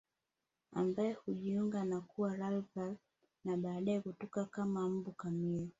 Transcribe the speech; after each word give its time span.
Ambayo 0.73 1.15
hujiangua 1.25 1.83
na 1.85 2.01
kuwa 2.01 2.37
larvae 2.37 2.93
na 3.45 3.57
baadaye 3.57 4.01
kutoka 4.01 4.45
kama 4.45 4.89
mbu 4.89 5.11
kamili 5.11 5.69